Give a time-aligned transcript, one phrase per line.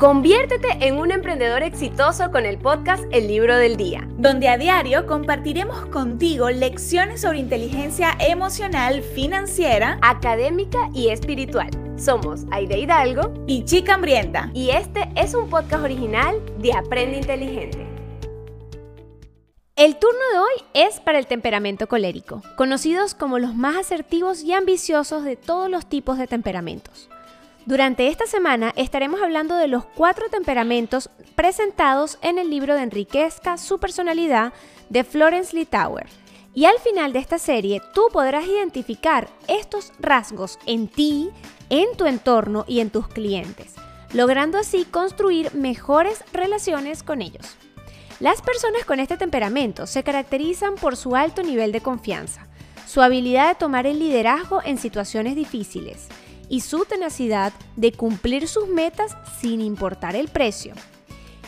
[0.00, 5.04] Conviértete en un emprendedor exitoso con el podcast El Libro del Día, donde a diario
[5.04, 11.68] compartiremos contigo lecciones sobre inteligencia emocional, financiera, académica y espiritual.
[11.98, 14.50] Somos Aide Hidalgo y Chica Hambrienta.
[14.54, 17.86] Y este es un podcast original de Aprende Inteligente.
[19.76, 24.54] El turno de hoy es para el temperamento colérico, conocidos como los más asertivos y
[24.54, 27.10] ambiciosos de todos los tipos de temperamentos.
[27.66, 33.58] Durante esta semana estaremos hablando de los cuatro temperamentos presentados en el libro de Enriquezca
[33.58, 34.54] su personalidad
[34.88, 36.06] de Florence Litauer.
[36.54, 41.30] Y al final de esta serie tú podrás identificar estos rasgos en ti,
[41.68, 43.74] en tu entorno y en tus clientes,
[44.14, 47.56] logrando así construir mejores relaciones con ellos.
[48.20, 52.46] Las personas con este temperamento se caracterizan por su alto nivel de confianza,
[52.86, 56.08] su habilidad de tomar el liderazgo en situaciones difíciles,
[56.50, 60.74] y su tenacidad de cumplir sus metas sin importar el precio.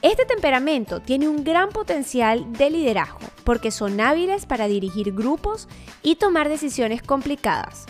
[0.00, 5.68] Este temperamento tiene un gran potencial de liderazgo porque son hábiles para dirigir grupos
[6.02, 7.84] y tomar decisiones complicadas.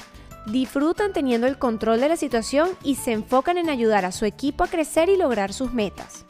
[0.47, 4.65] Disfrutan teniendo el control de la situación y se enfocan en ayudar a su equipo
[4.65, 6.25] a crecer y lograr sus metas.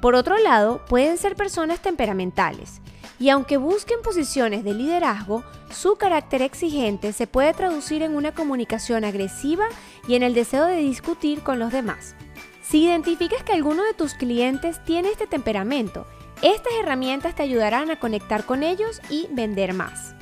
[0.00, 2.80] Por otro lado, pueden ser personas temperamentales
[3.20, 9.04] y aunque busquen posiciones de liderazgo, su carácter exigente se puede traducir en una comunicación
[9.04, 9.66] agresiva
[10.08, 12.16] y en el deseo de discutir con los demás.
[12.62, 16.06] Si identificas que alguno de tus clientes tiene este temperamento,
[16.40, 20.14] estas herramientas te ayudarán a conectar con ellos y vender más.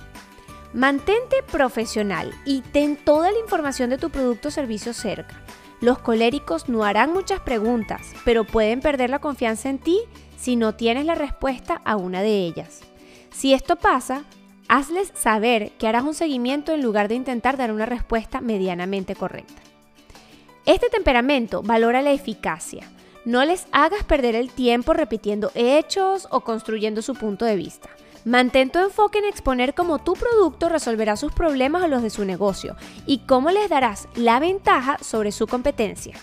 [0.72, 5.40] Mantente profesional y ten toda la información de tu producto o servicio cerca.
[5.80, 10.00] Los coléricos no harán muchas preguntas, pero pueden perder la confianza en ti
[10.36, 12.80] si no tienes la respuesta a una de ellas.
[13.30, 14.24] Si esto pasa,
[14.68, 19.62] hazles saber que harás un seguimiento en lugar de intentar dar una respuesta medianamente correcta.
[20.66, 22.90] Este temperamento valora la eficacia.
[23.24, 27.88] No les hagas perder el tiempo repitiendo hechos o construyendo su punto de vista.
[28.28, 32.26] Mantén tu enfoque en exponer cómo tu producto resolverá sus problemas o los de su
[32.26, 32.76] negocio
[33.06, 36.14] y cómo les darás la ventaja sobre su competencia.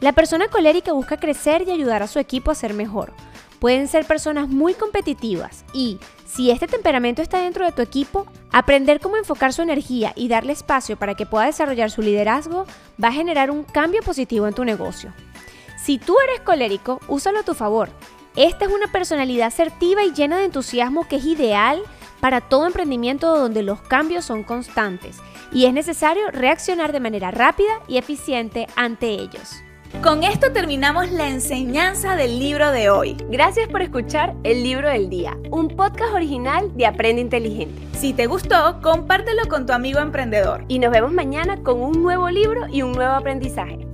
[0.00, 3.14] La persona colérica busca crecer y ayudar a su equipo a ser mejor.
[3.60, 9.00] Pueden ser personas muy competitivas y, si este temperamento está dentro de tu equipo, aprender
[9.00, 12.66] cómo enfocar su energía y darle espacio para que pueda desarrollar su liderazgo
[13.02, 15.14] va a generar un cambio positivo en tu negocio.
[15.82, 17.88] Si tú eres colérico, úsalo a tu favor.
[18.38, 21.82] Esta es una personalidad asertiva y llena de entusiasmo que es ideal
[22.20, 25.16] para todo emprendimiento donde los cambios son constantes
[25.52, 29.56] y es necesario reaccionar de manera rápida y eficiente ante ellos.
[30.04, 33.16] Con esto terminamos la enseñanza del libro de hoy.
[33.28, 37.82] Gracias por escuchar El Libro del Día, un podcast original de Aprende Inteligente.
[37.98, 40.64] Si te gustó, compártelo con tu amigo emprendedor.
[40.68, 43.87] Y nos vemos mañana con un nuevo libro y un nuevo aprendizaje.